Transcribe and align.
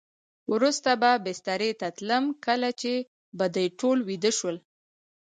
وروسته 0.53 0.89
به 1.01 1.11
بسترې 1.25 1.71
ته 1.79 1.87
تلم، 1.97 2.25
کله 2.45 2.69
چې 2.81 2.93
به 3.37 3.45
دوی 3.55 3.67
ټول 3.79 3.97
ویده 4.07 4.31
شول. 4.37 4.57